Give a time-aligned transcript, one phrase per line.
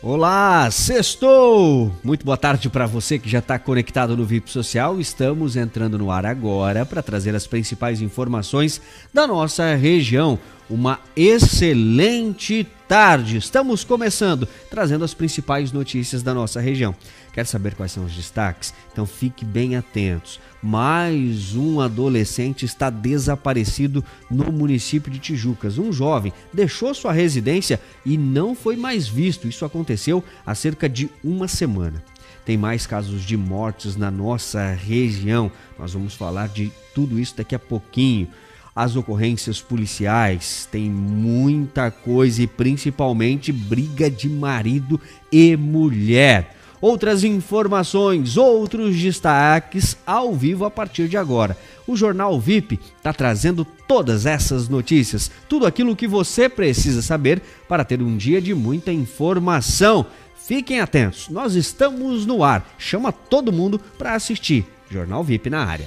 [0.00, 1.92] Olá, sextou!
[2.04, 5.00] Muito boa tarde para você que já está conectado no VIP Social.
[5.00, 8.80] Estamos entrando no ar agora para trazer as principais informações
[9.12, 10.38] da nossa região.
[10.70, 13.38] Uma excelente tarde!
[13.38, 16.94] Estamos começando trazendo as principais notícias da nossa região.
[17.38, 18.74] Quer saber quais são os destaques?
[18.92, 20.40] Então fique bem atentos.
[20.60, 25.78] Mais um adolescente está desaparecido no município de Tijucas.
[25.78, 29.46] Um jovem deixou sua residência e não foi mais visto.
[29.46, 32.02] Isso aconteceu há cerca de uma semana.
[32.44, 35.48] Tem mais casos de mortes na nossa região.
[35.78, 38.26] Nós vamos falar de tudo isso daqui a pouquinho
[38.74, 45.00] as ocorrências policiais, tem muita coisa e principalmente briga de marido
[45.32, 51.56] e mulher outras informações, outros destaques ao vivo a partir de agora.
[51.86, 57.84] O Jornal VIP está trazendo todas essas notícias, tudo aquilo que você precisa saber para
[57.84, 60.06] ter um dia de muita informação.
[60.46, 62.66] Fiquem atentos, nós estamos no ar.
[62.78, 64.66] Chama todo mundo para assistir.
[64.90, 65.86] Jornal VIP na área.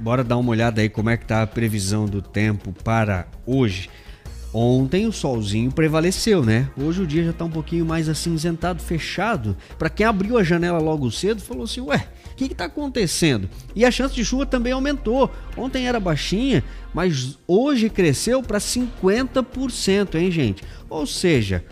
[0.00, 3.90] Bora dar uma olhada aí como é que tá a previsão do tempo para hoje.
[4.52, 6.68] Ontem o solzinho prevaleceu, né?
[6.76, 9.56] Hoje o dia já tá um pouquinho mais acinzentado, fechado.
[9.78, 13.48] Para quem abriu a janela logo cedo, falou assim: "Ué, o que que tá acontecendo?".
[13.76, 15.30] E a chance de chuva também aumentou.
[15.56, 20.64] Ontem era baixinha, mas hoje cresceu para 50%, hein, gente?
[20.88, 21.62] Ou seja,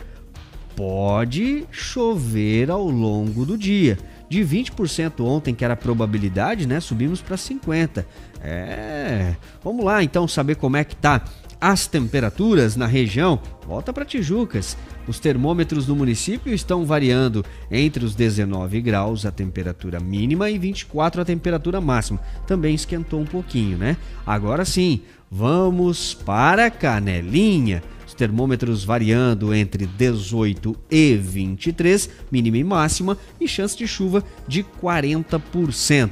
[0.76, 3.98] pode chover ao longo do dia.
[4.28, 6.80] De 20% ontem, que era a probabilidade, né?
[6.80, 8.04] Subimos para 50%.
[8.40, 9.34] É.
[9.62, 11.24] Vamos lá então saber como é que tá
[11.60, 13.40] as temperaturas na região.
[13.66, 14.76] Volta para Tijucas.
[15.06, 21.22] Os termômetros no município estão variando entre os 19 graus a temperatura mínima e 24
[21.22, 22.20] a temperatura máxima.
[22.46, 23.96] Também esquentou um pouquinho, né?
[24.26, 25.00] Agora sim,
[25.30, 27.82] vamos para Canelinha
[28.18, 36.10] termômetros variando entre 18 e 23, mínima e máxima, e chance de chuva de 40%.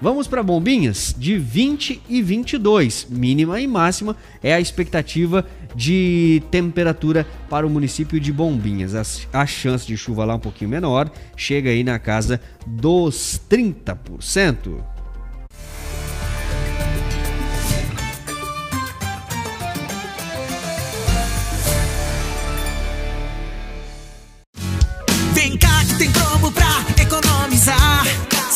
[0.00, 7.26] Vamos para Bombinhas, de 20 e 22, mínima e máxima é a expectativa de temperatura
[7.48, 8.94] para o município de Bombinhas.
[9.32, 14.91] A, a chance de chuva lá um pouquinho menor, chega aí na casa dos 30%.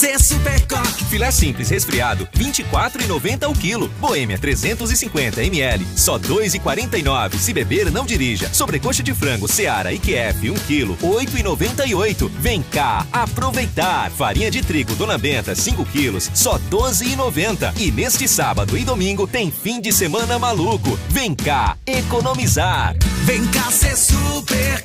[0.06, 1.04] Ser super coque.
[1.06, 3.88] Filé simples resfriado, 24,90 o quilo.
[3.98, 7.36] Boêmia 350 ml, só 2,49.
[7.36, 8.48] Se beber, não dirija.
[8.54, 12.30] Sobrecoxa de frango Seara IQF 1 quilo, 8,98.
[12.38, 14.08] Vem cá, aproveitar.
[14.12, 17.74] Farinha de trigo Dona Benta 5 quilos, só 12,90.
[17.76, 20.96] E neste sábado e domingo tem fim de semana maluco.
[21.08, 22.94] Vem cá, economizar.
[23.24, 24.82] Vem cá ser super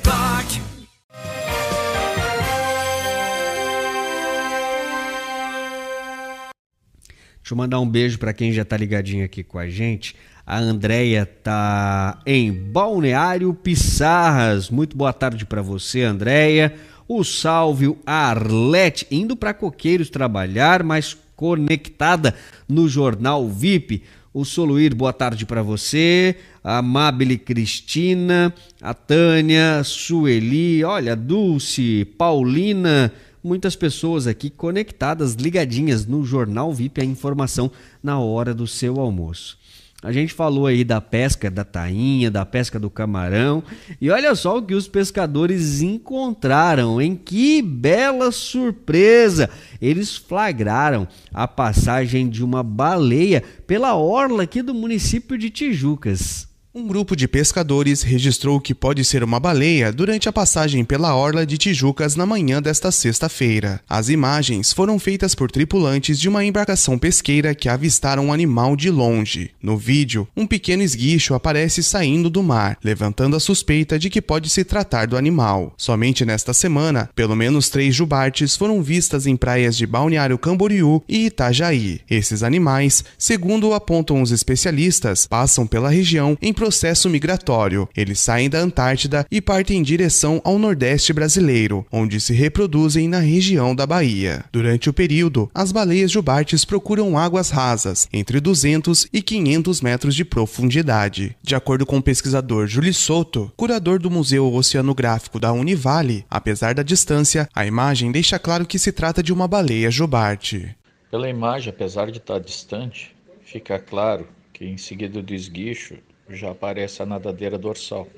[7.52, 10.16] Deixa eu mandar um beijo para quem já tá ligadinho aqui com a gente.
[10.46, 14.70] A Andréia tá em Balneário Pissarras.
[14.70, 16.74] Muito boa tarde para você, Andréia.
[17.06, 22.34] O Salvio Arlete indo para Coqueiros trabalhar, mas conectada
[22.66, 24.02] no jornal VIP.
[24.32, 26.36] O Soluir, boa tarde para você.
[26.64, 33.12] A Amabile Cristina, a Tânia, Sueli, olha, Dulce, Paulina,
[33.42, 37.70] muitas pessoas aqui conectadas, ligadinhas no Jornal VIP, a informação
[38.02, 39.58] na hora do seu almoço.
[40.02, 43.62] A gente falou aí da pesca da tainha, da pesca do camarão,
[44.00, 49.48] e olha só o que os pescadores encontraram, em que bela surpresa!
[49.80, 56.51] Eles flagraram a passagem de uma baleia pela orla aqui do município de Tijucas.
[56.74, 61.44] Um grupo de pescadores registrou que pode ser uma baleia durante a passagem pela orla
[61.44, 63.82] de Tijucas na manhã desta sexta-feira.
[63.86, 68.90] As imagens foram feitas por tripulantes de uma embarcação pesqueira que avistaram um animal de
[68.90, 69.50] longe.
[69.62, 74.48] No vídeo, um pequeno esguicho aparece saindo do mar, levantando a suspeita de que pode
[74.48, 75.74] se tratar do animal.
[75.76, 81.26] Somente nesta semana, pelo menos três jubartes foram vistas em praias de Balneário Camboriú e
[81.26, 82.00] Itajaí.
[82.08, 87.88] Esses animais, segundo apontam os especialistas, passam pela região em processo migratório.
[87.96, 93.18] Eles saem da Antártida e partem em direção ao Nordeste brasileiro, onde se reproduzem na
[93.18, 94.44] região da Bahia.
[94.52, 100.24] Durante o período, as baleias jubartes procuram águas rasas, entre 200 e 500 metros de
[100.24, 101.34] profundidade.
[101.42, 106.84] De acordo com o pesquisador Júlio Souto, curador do Museu Oceanográfico da Univale, apesar da
[106.84, 110.76] distância, a imagem deixa claro que se trata de uma baleia jubarte.
[111.10, 115.96] Pela imagem, apesar de estar distante, fica claro que em seguida do esguicho
[116.34, 118.08] já aparece a nadadeira dorsal,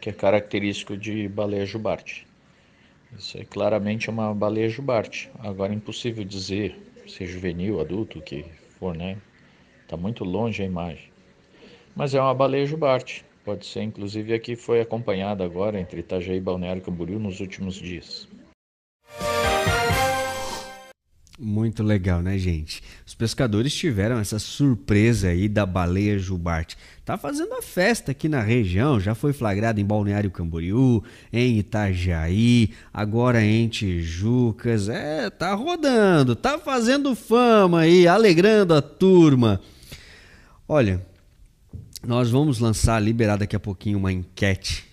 [0.00, 2.26] que é característico de baleia jubarte.
[3.16, 5.30] Isso é claramente uma baleia jubarte.
[5.38, 6.76] Agora é impossível dizer
[7.06, 8.44] se é juvenil, adulto, o que
[8.78, 9.16] for, né?
[9.82, 11.10] Está muito longe a imagem.
[11.94, 13.24] Mas é uma baleia jubarte.
[13.44, 17.76] Pode ser, inclusive, a que foi acompanhada agora entre Itajaí e Balneário Camboriú nos últimos
[17.76, 18.27] dias.
[21.68, 22.82] Muito legal, né, gente?
[23.06, 26.78] Os pescadores tiveram essa surpresa aí da baleia jubarte.
[27.04, 32.70] Tá fazendo a festa aqui na região, já foi flagrado em Balneário Camboriú, em Itajaí,
[32.90, 34.88] agora em Tijucas.
[34.88, 39.60] É, tá rodando, tá fazendo fama aí, alegrando a turma.
[40.66, 41.06] Olha,
[42.02, 44.86] nós vamos lançar, liberar daqui a pouquinho uma enquete.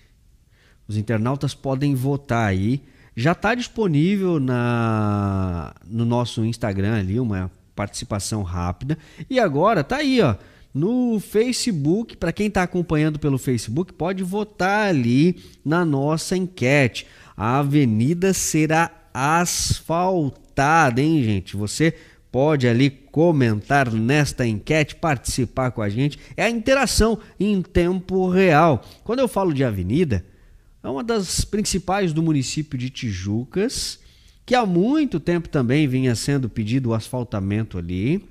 [0.86, 2.82] Os internautas podem votar aí
[3.16, 8.98] já está disponível na, no nosso Instagram ali, uma participação rápida.
[9.30, 10.34] E agora tá aí, ó.
[10.74, 17.06] No Facebook, para quem está acompanhando pelo Facebook, pode votar ali na nossa enquete.
[17.34, 21.56] A avenida será asfaltada, hein, gente?
[21.56, 21.94] Você
[22.30, 26.18] pode ali comentar nesta enquete, participar com a gente.
[26.36, 28.84] É a interação em tempo real.
[29.02, 30.22] Quando eu falo de avenida,
[30.86, 33.98] é uma das principais do município de Tijucas,
[34.46, 38.24] que há muito tempo também vinha sendo pedido o asfaltamento ali.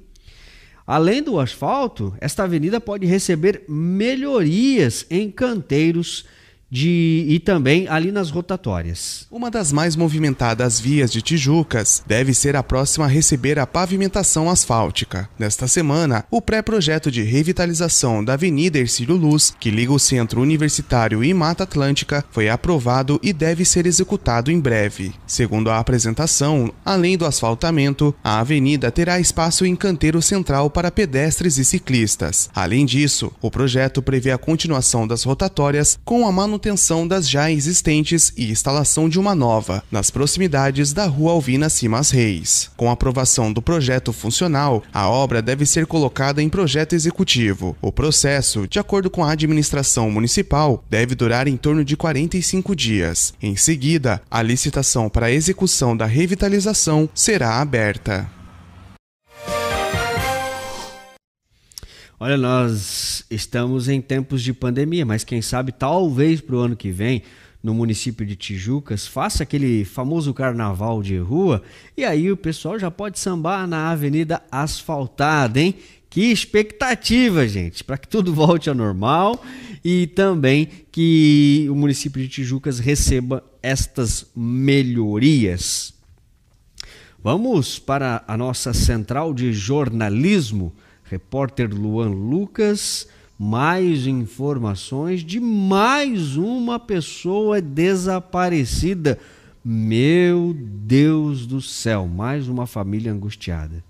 [0.88, 6.24] Além do asfalto, esta avenida pode receber melhorias em canteiros
[6.69, 9.27] de e também ali nas rotatórias.
[9.31, 14.50] Uma das mais movimentadas vias de Tijucas deve ser a próxima a receber a pavimentação
[14.50, 15.29] asfáltica.
[15.38, 21.23] Nesta semana, o pré-projeto de revitalização da Avenida Ercílio Luz, que liga o Centro Universitário
[21.23, 25.13] e Mata Atlântica, foi aprovado e deve ser executado em breve.
[25.27, 31.57] Segundo a apresentação, além do asfaltamento, a avenida terá espaço em canteiro central para pedestres
[31.57, 32.50] e ciclistas.
[32.53, 37.52] Além disso, o projeto prevê a continuação das rotatórias com a manutenção manutenção das já
[37.52, 42.72] existentes e instalação de uma nova, nas proximidades da Rua Alvina Simas Reis.
[42.78, 47.75] Com aprovação do projeto funcional, a obra deve ser colocada em projeto executivo.
[47.81, 53.34] O processo, de acordo com a administração municipal, deve durar em torno de 45 dias.
[53.42, 58.34] Em seguida, a licitação para a execução da revitalização será aberta.
[62.25, 66.89] Olha, nós estamos em tempos de pandemia, mas quem sabe talvez para o ano que
[66.89, 67.22] vem,
[67.62, 71.62] no município de Tijucas, faça aquele famoso carnaval de rua
[71.95, 75.75] e aí o pessoal já pode sambar na avenida asfaltada, hein?
[76.10, 79.39] Que expectativa, gente, para que tudo volte ao normal
[79.83, 85.94] e também que o município de Tijucas receba estas melhorias.
[87.24, 90.74] Vamos para a nossa central de jornalismo
[91.06, 93.07] repórter Luan Lucas,
[93.38, 99.19] mais informações de mais uma pessoa desaparecida.
[99.64, 103.83] Meu Deus do céu, mais uma família angustiada.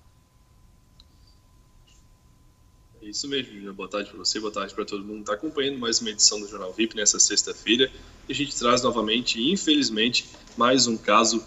[3.02, 3.74] É isso mesmo, Júnior.
[3.74, 6.40] Boa tarde para você, boa tarde para todo mundo que está acompanhando mais uma edição
[6.40, 7.92] do Jornal VIP nessa sexta-feira.
[8.28, 11.44] E a gente traz novamente, infelizmente, mais um caso.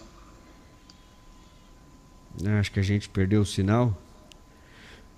[2.61, 4.08] Acho que a gente perdeu o sinal.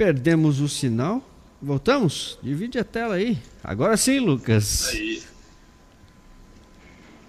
[0.01, 1.23] Perdemos o sinal.
[1.61, 2.39] Voltamos?
[2.43, 3.37] Divide a tela aí.
[3.63, 4.89] Agora sim, Lucas.
[4.89, 5.23] Aí.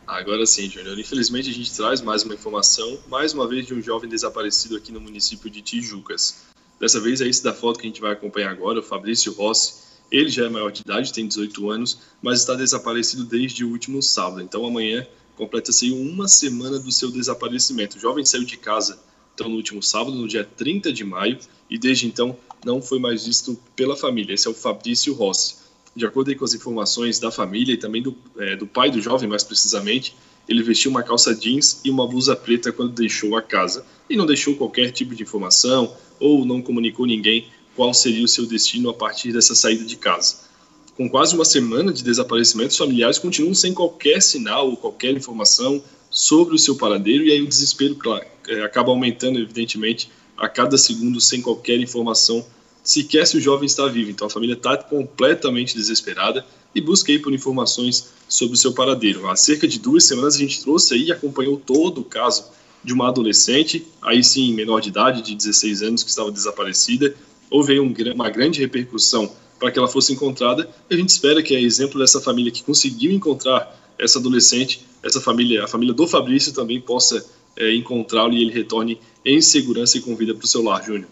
[0.08, 0.98] Agora sim, Júnior.
[0.98, 4.90] Infelizmente a gente traz mais uma informação, mais uma vez de um jovem desaparecido aqui
[4.90, 6.44] no município de Tijucas.
[6.80, 9.74] Dessa vez é esse da foto que a gente vai acompanhar agora, o Fabrício Rossi.
[10.10, 14.02] Ele já é maior de idade, tem 18 anos, mas está desaparecido desde o último
[14.02, 14.42] sábado.
[14.42, 17.98] Então amanhã completa-se uma semana do seu desaparecimento.
[17.98, 18.98] O jovem saiu de casa
[19.34, 21.38] então no último sábado, no dia 30 de maio,
[21.70, 22.36] e desde então
[22.66, 24.34] não foi mais visto pela família.
[24.34, 25.56] Esse é o Fabrício Rossi.
[25.96, 29.28] De acordo com as informações da família e também do, é, do pai do jovem,
[29.28, 30.16] mais precisamente,
[30.48, 34.26] ele vestiu uma calça jeans e uma blusa preta quando deixou a casa e não
[34.26, 38.94] deixou qualquer tipo de informação ou não comunicou ninguém qual seria o seu destino a
[38.94, 40.50] partir dessa saída de casa.
[40.96, 45.82] Com quase uma semana de desaparecimento, os familiares continuam sem qualquer sinal ou qualquer informação
[46.12, 50.78] sobre o seu paradeiro e aí o desespero claro, é, acaba aumentando, evidentemente, a cada
[50.78, 52.46] segundo sem qualquer informação
[52.84, 54.12] sequer se o jovem está vivo.
[54.12, 59.28] Então a família está completamente desesperada e aí por informações sobre o seu paradeiro.
[59.30, 62.46] Há cerca de duas semanas a gente trouxe aí e acompanhou todo o caso
[62.84, 67.14] de uma adolescente, aí sim menor de idade, de 16 anos, que estava desaparecida.
[67.50, 71.56] Houve um, uma grande repercussão para que ela fosse encontrada e a gente espera que,
[71.56, 76.52] a exemplo dessa família que conseguiu encontrar essa adolescente, essa família, a família do Fabrício
[76.52, 77.24] também possa
[77.56, 81.08] é, encontrá-lo e ele retorne em segurança e com vida para o seu lar, Júnior.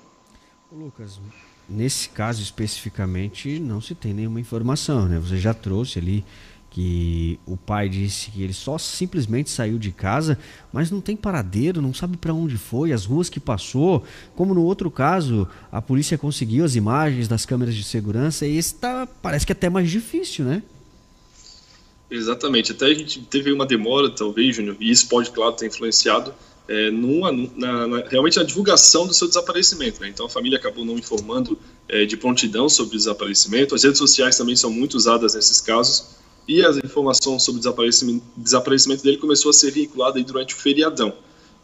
[0.72, 1.20] Lucas,
[1.68, 5.20] nesse caso especificamente não se tem nenhuma informação, né?
[5.20, 6.26] Você já trouxe ali
[6.72, 10.38] que o pai disse que ele só simplesmente saiu de casa,
[10.72, 14.04] mas não tem paradeiro, não sabe para onde foi, as ruas que passou.
[14.36, 18.76] Como no outro caso, a polícia conseguiu as imagens das câmeras de segurança e esse
[18.76, 20.62] tá, parece que é até mais difícil, né?
[22.10, 22.72] Exatamente.
[22.72, 26.34] Até a gente teve uma demora, talvez, Júnior, e isso pode, claro, ter influenciado
[26.70, 30.00] é, numa, na, na, realmente na divulgação do seu desaparecimento.
[30.02, 30.10] Né?
[30.10, 33.74] Então a família acabou não informando é, de prontidão sobre o desaparecimento.
[33.74, 38.24] As redes sociais também são muito usadas nesses casos e a informação sobre o desaparecimento,
[38.38, 41.14] desaparecimento dele começou a ser vinculada durante o feriadão.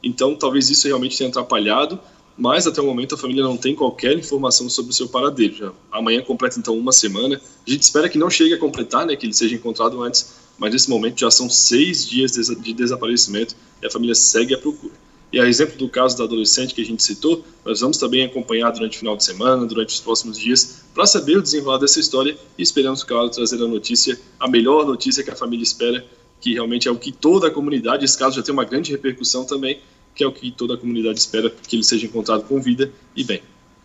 [0.04, 2.00] Então talvez isso realmente tenha atrapalhado,
[2.38, 5.56] mas até o momento a família não tem qualquer informação sobre o seu paradeiro.
[5.56, 7.40] Já amanhã completa então uma semana.
[7.66, 10.72] A gente espera que não chegue a completar, né, que ele seja encontrado antes, mas
[10.72, 14.94] nesse momento já são seis dias de desaparecimento e a família segue a procura.
[15.32, 18.72] E a exemplo do caso da adolescente que a gente citou, nós vamos também acompanhar
[18.72, 22.38] durante o final de semana, durante os próximos dias, para saber o desenrolar dessa história
[22.58, 26.06] e esperamos, claro, trazer a notícia, a melhor notícia que a família espera,
[26.40, 29.44] que realmente é o que toda a comunidade, esse caso já tem uma grande repercussão
[29.46, 29.82] também,
[30.16, 33.24] que é o que toda a comunidade espera, que ele seja encontrado com vida e
[33.24, 33.42] bem.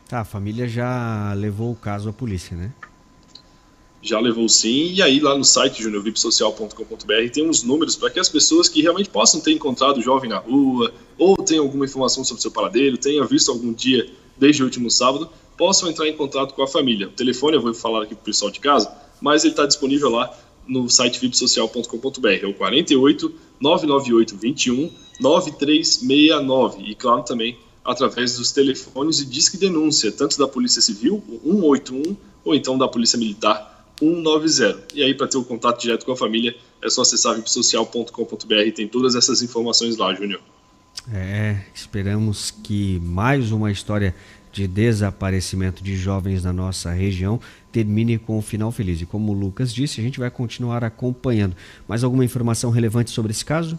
[0.09, 2.73] Tá, a família já levou o caso à polícia, né?
[4.03, 8.29] já levou sim, e aí lá no site juniorvipsocial.com.br tem uns números para que as
[8.29, 12.41] pessoas que realmente possam ter encontrado o jovem na rua, ou tenham alguma informação sobre
[12.41, 16.63] seu paradeiro, tenham visto algum dia desde o último sábado, possam entrar em contato com
[16.63, 17.09] a família.
[17.09, 20.09] O telefone eu vou falar aqui para o pessoal de casa, mas ele está disponível
[20.09, 20.35] lá
[20.67, 24.91] no site vipsocial.com.br, é o 48 998 21
[25.21, 31.53] 9369, e claro também através dos telefones de disque denúncia, tanto da Polícia Civil, o
[31.53, 34.95] 181, ou então da Polícia Militar, 190.
[34.95, 38.73] E aí, para ter o contato direto com a família, é só acessar vipsocial.com.br.
[38.75, 40.41] Tem todas essas informações lá, Júnior.
[41.13, 44.15] É, esperamos que mais uma história
[44.53, 49.01] de desaparecimento de jovens na nossa região termine com um final feliz.
[49.01, 51.57] E como o Lucas disse, a gente vai continuar acompanhando.
[51.87, 53.79] Mais alguma informação relevante sobre esse caso?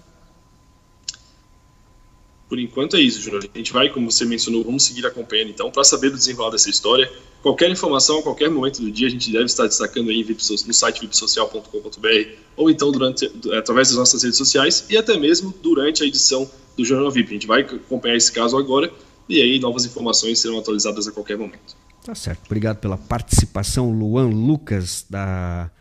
[2.52, 3.50] Por enquanto é isso, Júnior.
[3.56, 6.70] A gente vai, como você mencionou, vamos seguir acompanhando então para saber do desenrolar dessa
[6.70, 7.10] história.
[7.42, 11.00] Qualquer informação, a qualquer momento do dia, a gente deve estar destacando aí no site
[11.00, 16.52] vipsocial.com.br ou então durante, através das nossas redes sociais e até mesmo durante a edição
[16.76, 17.30] do Jornal VIP.
[17.30, 18.92] A gente vai acompanhar esse caso agora
[19.30, 21.78] e aí novas informações serão atualizadas a qualquer momento.
[22.04, 22.48] Tá certo.
[22.48, 25.72] Obrigado pela participação, Luan Lucas, da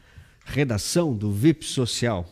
[0.45, 2.25] redação do VIP Social.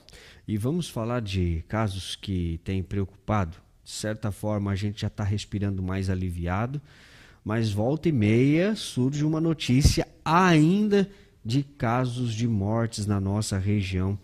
[0.46, 3.66] E vamos falar de casos que têm preocupado.
[3.88, 6.78] De certa forma, a gente já está respirando mais aliviado
[7.48, 11.08] mas volta e meia surge uma notícia ainda
[11.42, 14.18] de casos de mortes na nossa região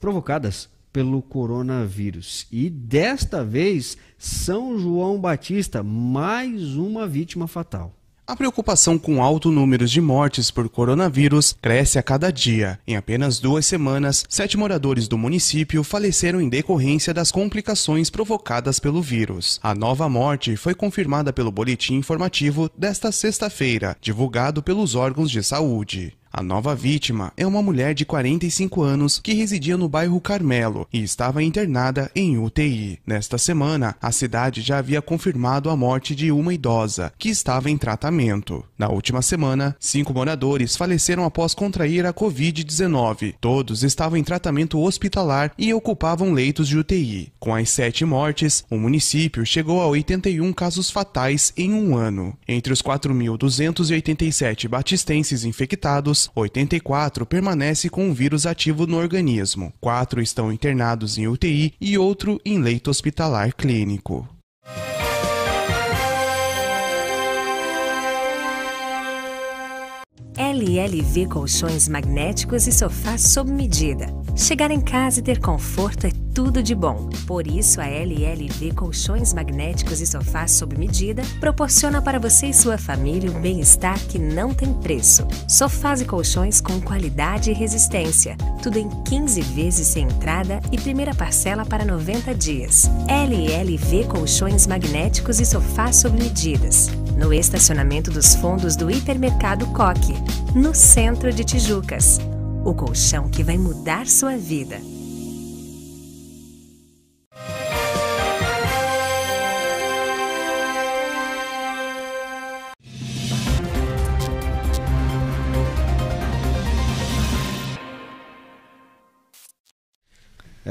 [0.00, 2.46] provocadas pelo coronavírus.
[2.50, 7.94] E desta vez, São João Batista, mais uma vítima fatal.
[8.24, 12.78] A preocupação com alto número de mortes por coronavírus cresce a cada dia.
[12.86, 19.02] Em apenas duas semanas, sete moradores do município faleceram em decorrência das complicações provocadas pelo
[19.02, 19.58] vírus.
[19.60, 26.16] A nova morte foi confirmada pelo boletim informativo desta sexta-feira, divulgado pelos órgãos de saúde.
[26.34, 31.02] A nova vítima é uma mulher de 45 anos que residia no bairro Carmelo e
[31.02, 32.98] estava internada em UTI.
[33.06, 37.76] Nesta semana, a cidade já havia confirmado a morte de uma idosa que estava em
[37.76, 38.64] tratamento.
[38.78, 43.34] Na última semana, cinco moradores faleceram após contrair a Covid-19.
[43.38, 47.30] Todos estavam em tratamento hospitalar e ocupavam leitos de UTI.
[47.38, 52.34] Com as sete mortes, o município chegou a 81 casos fatais em um ano.
[52.48, 60.52] Entre os 4.287 batistenses infectados, 84 permanece com o vírus ativo no organismo, 4 estão
[60.52, 64.28] internados em UTI e outro em leito hospitalar clínico.
[70.36, 74.06] LLV Colchões Magnéticos e Sofás sob medida.
[74.36, 77.08] Chegar em casa e ter conforto é tudo de bom.
[77.26, 82.78] Por isso, a LLV Colchões Magnéticos e Sofás sob medida proporciona para você e sua
[82.78, 85.26] família um bem-estar que não tem preço.
[85.46, 88.36] Sofás e colchões com qualidade e resistência.
[88.62, 92.90] Tudo em 15 vezes sem entrada e primeira parcela para 90 dias.
[93.08, 96.90] LLV Colchões Magnéticos e Sofás sob medidas.
[97.16, 100.14] no estacionamento dos fundos do hipermercado Coque,
[100.56, 102.18] no centro de Tijucas.
[102.64, 104.91] O colchão que vai mudar sua vida.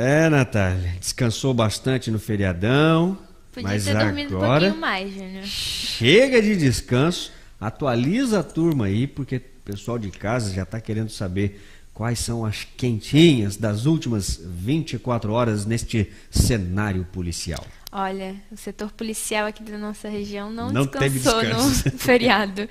[0.02, 3.16] É, Natália, descansou bastante no feriadão.
[3.52, 5.44] Podia mas ter dormido um agora pouquinho mais, Júnior.
[5.46, 11.10] chega de descanso, atualiza a turma aí, porque o pessoal de casa já está querendo
[11.12, 11.62] saber
[11.94, 17.64] quais são as quentinhas das últimas 24 horas neste cenário policial.
[17.92, 21.90] Olha, o setor policial aqui da nossa região não, Não descansou descanso.
[21.92, 22.68] no feriado.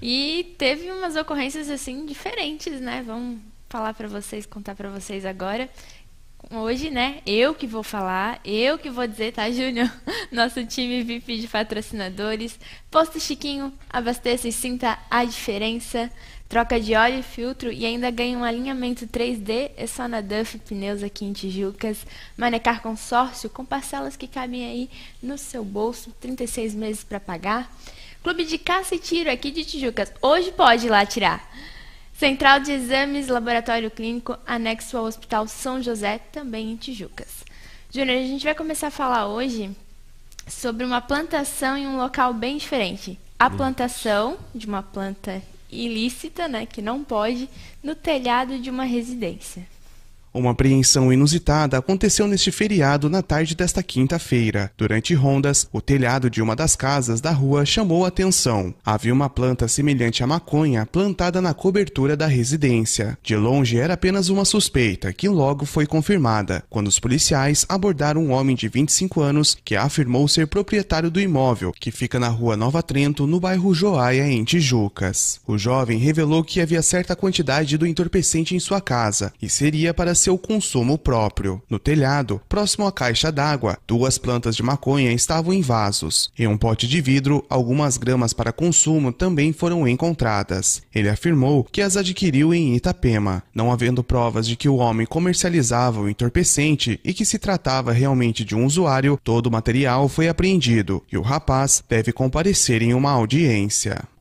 [0.00, 3.02] E teve umas ocorrências assim diferentes, né?
[3.06, 5.68] Vamos falar pra vocês, contar pra vocês agora.
[6.50, 7.22] Hoje, né?
[7.24, 9.90] Eu que vou falar, eu que vou dizer, tá, Júnior?
[10.30, 12.58] Nosso time VIP de patrocinadores.
[12.90, 16.10] Posto Chiquinho, abasteça e sinta a diferença.
[16.46, 19.70] Troca de óleo e filtro e ainda ganha um alinhamento 3D.
[19.76, 22.06] É só na Duff Pneus aqui em Tijucas.
[22.36, 24.90] Manecar Consórcio com parcelas que cabem aí
[25.22, 26.12] no seu bolso.
[26.20, 27.74] 36 meses para pagar.
[28.22, 30.12] Clube de Caça e Tiro aqui de Tijucas.
[30.20, 31.50] Hoje pode ir lá tirar.
[32.16, 37.44] Central de Exames, Laboratório Clínico, anexo ao Hospital São José, também em Tijucas.
[37.90, 39.70] Júnior, a gente vai começar a falar hoje
[40.46, 43.18] sobre uma plantação em um local bem diferente.
[43.36, 47.48] A plantação de uma planta ilícita, né, que não pode,
[47.82, 49.66] no telhado de uma residência.
[50.34, 54.68] Uma apreensão inusitada aconteceu neste feriado na tarde desta quinta-feira.
[54.76, 58.74] Durante rondas, o telhado de uma das casas da rua chamou a atenção.
[58.84, 63.16] Havia uma planta semelhante à maconha plantada na cobertura da residência.
[63.22, 68.32] De longe era apenas uma suspeita, que logo foi confirmada, quando os policiais abordaram um
[68.32, 72.82] homem de 25 anos que afirmou ser proprietário do imóvel, que fica na rua Nova
[72.82, 75.38] Trento, no bairro Joaia, em Tijucas.
[75.46, 80.23] O jovem revelou que havia certa quantidade do entorpecente em sua casa e seria para
[80.24, 81.60] seu consumo próprio.
[81.68, 86.30] No telhado, próximo à caixa d'água, duas plantas de maconha estavam em vasos.
[86.38, 90.82] Em um pote de vidro, algumas gramas para consumo também foram encontradas.
[90.94, 96.00] Ele afirmou que as adquiriu em Itapema, não havendo provas de que o homem comercializava
[96.00, 101.02] o entorpecente e que se tratava realmente de um usuário, todo o material foi apreendido
[101.12, 104.13] e o rapaz deve comparecer em uma audiência.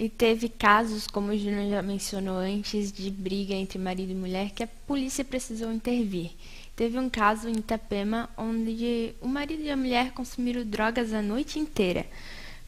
[0.00, 4.50] E teve casos, como o Júnior já mencionou antes, de briga entre marido e mulher
[4.50, 6.30] que a polícia precisou intervir.
[6.76, 11.58] Teve um caso em Itapema onde o marido e a mulher consumiram drogas a noite
[11.58, 12.06] inteira.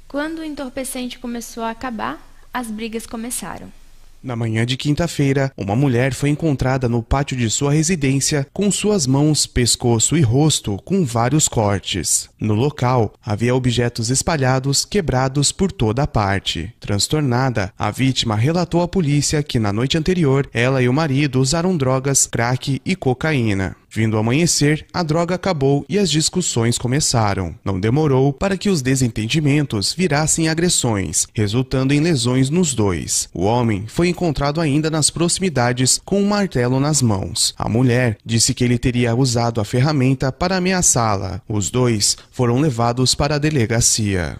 [0.08, 2.20] Quando o entorpecente começou a acabar,
[2.52, 3.72] as brigas começaram.
[4.22, 9.06] Na manhã de quinta-feira, uma mulher foi encontrada no pátio de sua residência com suas
[9.06, 12.28] mãos, pescoço e rosto com vários cortes.
[12.38, 16.70] No local, havia objetos espalhados, quebrados por toda a parte.
[16.78, 21.74] Transtornada, a vítima relatou à polícia que na noite anterior, ela e o marido usaram
[21.74, 23.74] drogas, crack e cocaína.
[23.92, 27.54] Vindo amanhecer, a droga acabou e as discussões começaram.
[27.64, 33.28] Não demorou para que os desentendimentos virassem agressões, resultando em lesões nos dois.
[33.34, 37.52] O homem foi encontrado ainda nas proximidades com um martelo nas mãos.
[37.58, 41.42] A mulher disse que ele teria usado a ferramenta para ameaçá-la.
[41.48, 44.38] Os dois foram levados para a delegacia.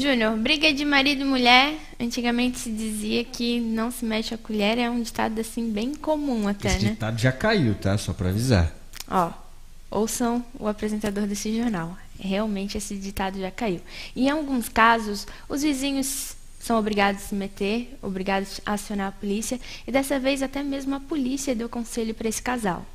[0.00, 4.78] Júnior, briga de marido e mulher, antigamente se dizia que não se mexe a colher,
[4.78, 6.90] é um ditado assim bem comum até, Esse né?
[6.92, 7.98] ditado já caiu, tá?
[7.98, 8.74] Só para avisar.
[9.06, 9.30] Ó,
[9.90, 11.96] ouçam o apresentador desse jornal.
[12.18, 13.80] Realmente esse ditado já caiu.
[14.16, 19.60] Em alguns casos, os vizinhos são obrigados a se meter, obrigados a acionar a polícia,
[19.86, 22.86] e dessa vez até mesmo a polícia deu conselho para esse casal.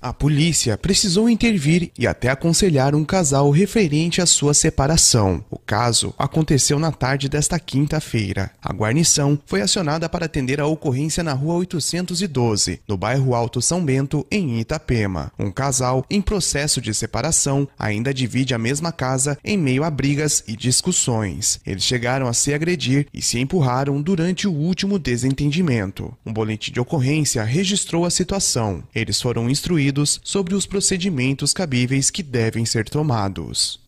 [0.00, 5.42] A polícia precisou intervir e até aconselhar um casal referente à sua separação.
[5.50, 8.50] O caso aconteceu na tarde desta quinta-feira.
[8.62, 13.84] A guarnição foi acionada para atender a ocorrência na rua 812, no bairro Alto São
[13.84, 15.32] Bento, em Itapema.
[15.38, 20.44] Um casal em processo de separação ainda divide a mesma casa em meio a brigas
[20.46, 21.58] e discussões.
[21.66, 26.14] Eles chegaram a se agredir e se empurraram durante o último desentendimento.
[26.24, 28.84] Um boletim de ocorrência registrou a situação.
[28.94, 29.85] Eles foram instruídos
[30.22, 33.80] sobre os procedimentos cabíveis que devem ser tomados.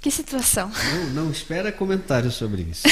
[0.00, 0.70] Que situação.
[0.92, 2.82] Não, não espera comentários sobre isso.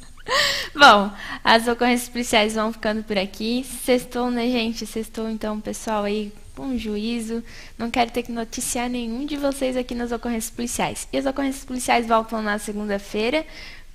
[0.74, 3.66] Bom, as ocorrências policiais vão ficando por aqui.
[3.84, 4.86] Sextou, né, gente?
[4.86, 7.42] Sextou, então, pessoal aí com juízo.
[7.76, 11.06] Não quero ter que noticiar nenhum de vocês aqui nas ocorrências policiais.
[11.12, 13.46] E as ocorrências policiais voltam na segunda-feira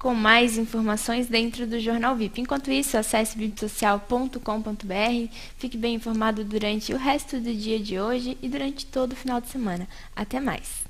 [0.03, 2.41] com mais informações dentro do Jornal VIP.
[2.41, 8.49] Enquanto isso, acesse vipsocial.com.br, fique bem informado durante o resto do dia de hoje e
[8.49, 9.87] durante todo o final de semana.
[10.13, 10.83] Até mais!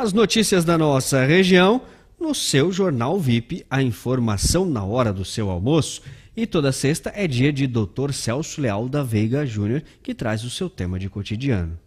[0.00, 1.82] As notícias da nossa região
[2.18, 6.00] no seu Jornal VIP, a informação na hora do seu almoço.
[6.34, 8.10] E toda sexta é dia de Dr.
[8.14, 11.78] Celso Leal da Veiga Júnior, que traz o seu tema de cotidiano.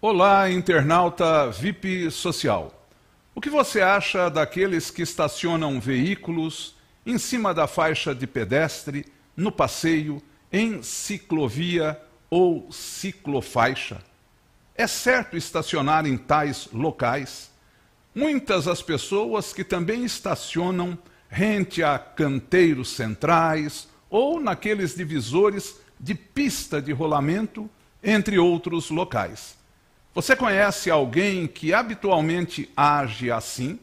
[0.00, 2.88] Olá, internauta VIP Social.
[3.36, 6.74] O que você acha daqueles que estacionam veículos
[7.06, 10.20] em cima da faixa de pedestre, no passeio,
[10.52, 14.02] em ciclovia ou ciclofaixa.
[14.74, 17.50] É certo estacionar em tais locais.
[18.14, 26.80] Muitas as pessoas que também estacionam rente a canteiros centrais ou naqueles divisores de pista
[26.80, 27.70] de rolamento,
[28.02, 29.56] entre outros locais.
[30.14, 33.78] Você conhece alguém que habitualmente age assim?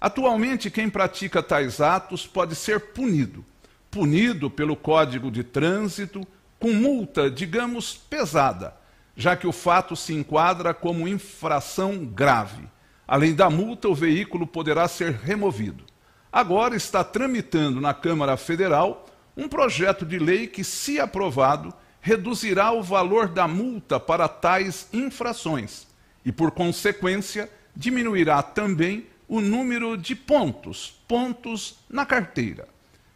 [0.00, 3.44] Atualmente, quem pratica tais atos pode ser punido
[3.90, 6.26] punido pelo Código de Trânsito
[6.58, 8.76] com multa, digamos, pesada,
[9.16, 12.68] já que o fato se enquadra como infração grave.
[13.06, 15.84] Além da multa, o veículo poderá ser removido.
[16.30, 22.82] Agora está tramitando na Câmara Federal um projeto de lei que, se aprovado, reduzirá o
[22.82, 25.86] valor da multa para tais infrações
[26.24, 32.68] e, por consequência, diminuirá também o número de pontos, pontos na carteira.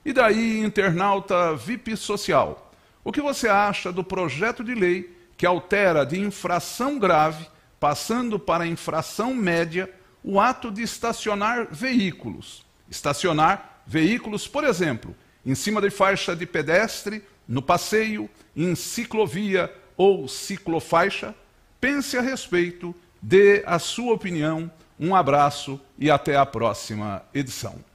[0.05, 2.73] E daí, internauta VIP social,
[3.05, 7.47] o que você acha do projeto de lei que altera de infração grave,
[7.79, 9.88] passando para infração média,
[10.23, 12.65] o ato de estacionar veículos?
[12.91, 15.15] Estacionar veículos, por exemplo,
[15.47, 21.35] em cima de faixa de pedestre, no passeio, em ciclovia ou ciclofaixa?
[21.81, 24.71] Pense a respeito, dê a sua opinião.
[24.99, 27.91] Um abraço e até a próxima edição.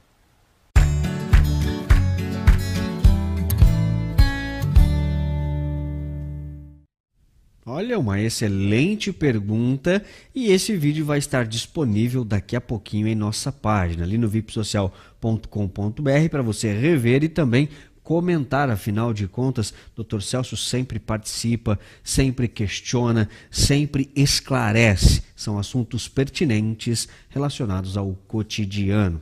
[7.70, 10.02] Olha, uma excelente pergunta
[10.34, 16.28] e esse vídeo vai estar disponível daqui a pouquinho em nossa página, ali no vipsocial.com.br
[16.30, 17.68] para você rever e também
[18.02, 20.22] comentar, afinal de contas, Dr.
[20.22, 25.22] Celso sempre participa, sempre questiona, sempre esclarece.
[25.36, 29.20] São assuntos pertinentes relacionados ao cotidiano.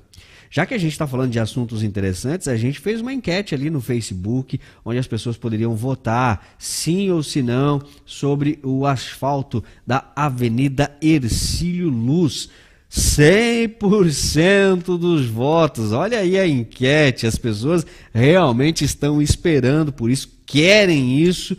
[0.50, 3.70] Já que a gente está falando de assuntos interessantes, a gente fez uma enquete ali
[3.70, 10.10] no Facebook, onde as pessoas poderiam votar sim ou se não sobre o asfalto da
[10.14, 12.48] Avenida Ercílio Luz.
[12.88, 15.92] 100% dos votos.
[15.92, 21.56] Olha aí a enquete, as pessoas realmente estão esperando por isso, querem isso.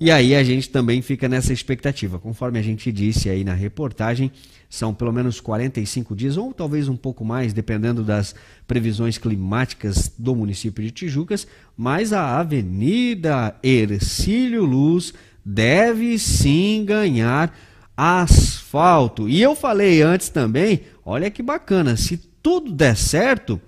[0.00, 2.18] E aí a gente também fica nessa expectativa.
[2.18, 4.32] Conforme a gente disse aí na reportagem,
[4.66, 8.34] são pelo menos 45 dias, ou talvez um pouco mais, dependendo das
[8.66, 15.12] previsões climáticas do município de Tijucas, mas a Avenida Ercílio Luz
[15.44, 17.54] deve sim ganhar
[17.94, 19.28] asfalto.
[19.28, 23.60] E eu falei antes também, olha que bacana, se tudo der certo,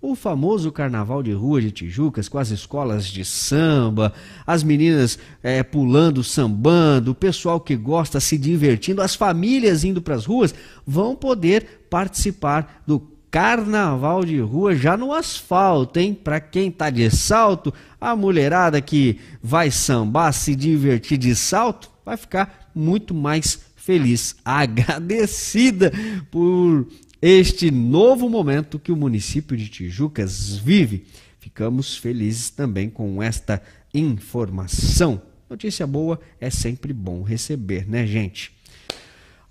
[0.00, 4.12] o famoso carnaval de rua de Tijucas, com as escolas de samba,
[4.46, 10.14] as meninas é, pulando, sambando, o pessoal que gosta se divertindo, as famílias indo para
[10.14, 10.54] as ruas,
[10.86, 16.14] vão poder participar do carnaval de rua já no asfalto, hein?
[16.14, 22.16] Para quem tá de salto, a mulherada que vai sambar, se divertir de salto, vai
[22.16, 25.92] ficar muito mais feliz, agradecida
[26.30, 26.86] por
[27.20, 31.06] este novo momento que o município de Tijucas vive.
[31.38, 35.20] Ficamos felizes também com esta informação.
[35.48, 38.52] Notícia boa é sempre bom receber, né, gente?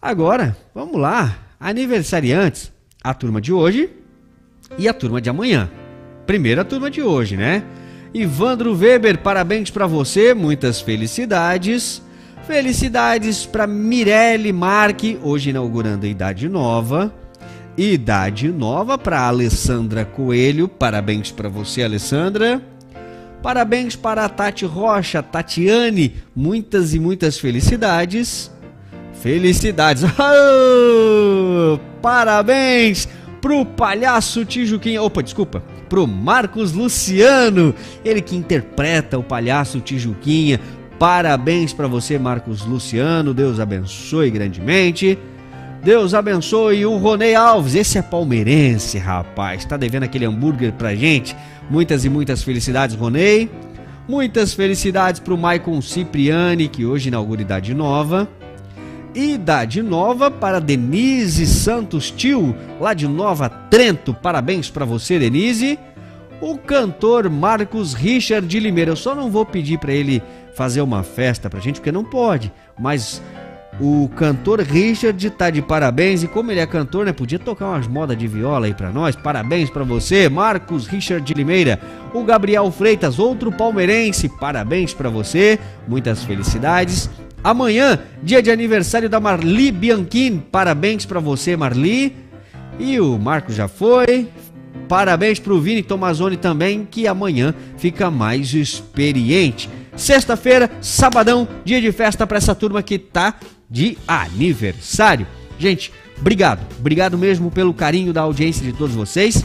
[0.02, 1.56] Agora, vamos lá.
[1.60, 2.72] Aniversariantes,
[3.04, 3.90] a turma de hoje
[4.78, 5.70] e a turma de amanhã.
[6.26, 7.64] Primeira turma de hoje, né?
[8.14, 12.02] Ivandro Weber, parabéns para você, muitas felicidades.
[12.46, 17.14] Felicidades para Mirelle Marque, hoje inaugurando a idade nova.
[17.78, 20.68] Idade nova para Alessandra Coelho.
[20.68, 22.60] Parabéns para você, Alessandra.
[23.44, 26.16] Parabéns para a Tati Rocha, Tatiane.
[26.36, 28.52] Muitas e muitas felicidades.
[29.22, 30.04] Felicidades.
[31.70, 33.10] Oh, parabéns
[33.42, 35.02] pro palhaço Tijuquinha.
[35.02, 35.62] Opa, desculpa.
[35.90, 40.60] Pro Marcos Luciano, ele que interpreta o palhaço Tijuquinha.
[40.98, 43.34] Parabéns para você, Marcos Luciano.
[43.34, 45.18] Deus abençoe grandemente.
[45.84, 47.76] Deus abençoe o Ronei Alves.
[47.76, 49.64] Esse é palmeirense, rapaz.
[49.64, 51.36] Tá devendo aquele hambúrguer pra gente.
[51.70, 53.50] Muitas e muitas felicidades, Ronei.
[54.08, 58.28] Muitas felicidades pro Maicon Cipriani, que hoje inaugura idade nova.
[59.14, 64.14] Idade nova para Denise Santos Tio, lá de Nova Trento.
[64.14, 65.80] Parabéns para você, Denise.
[66.40, 68.92] O cantor Marcos Richard de Limeira.
[68.92, 70.22] Eu só não vou pedir para ele
[70.54, 72.52] fazer uma festa pra gente, porque não pode.
[72.80, 73.22] Mas
[73.80, 77.88] o cantor Richard tá de parabéns e como ele é cantor, né, podia tocar umas
[77.88, 79.16] modas de viola aí para nós.
[79.16, 81.80] Parabéns para você, Marcos Richard de Limeira.
[82.12, 85.60] O Gabriel Freitas, outro palmeirense, parabéns para você.
[85.88, 87.08] Muitas felicidades.
[87.44, 90.44] Amanhã, dia de aniversário da Marli Bianchini.
[90.52, 92.16] Parabéns para você, Marli.
[92.80, 94.28] E o Marcos já foi.
[94.88, 99.70] Parabéns pro Vini Tomazoni também, que amanhã fica mais experiente.
[99.96, 103.36] Sexta-feira, sabadão, dia de festa para essa turma que tá
[103.70, 105.28] de aniversário.
[105.60, 109.44] Gente, obrigado, obrigado mesmo pelo carinho da audiência de todos vocês.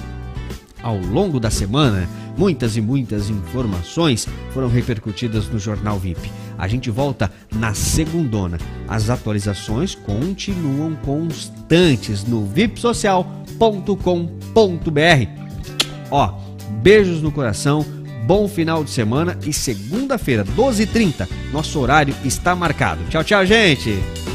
[0.83, 6.31] Ao longo da semana, muitas e muitas informações foram repercutidas no Jornal VIP.
[6.59, 8.59] A gente volta na segundona.
[8.89, 15.43] As atualizações continuam constantes no vipsocial.com.br.
[16.11, 16.39] Ó,
[16.83, 17.85] beijos no coração,
[18.25, 23.05] bom final de semana e segunda-feira, 12h30, nosso horário está marcado.
[23.09, 24.32] Tchau, tchau, gente!